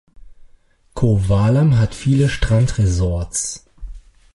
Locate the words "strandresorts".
2.27-3.67